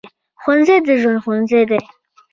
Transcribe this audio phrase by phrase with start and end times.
[0.41, 1.79] ښوونځی د ژوند ښوونځی دی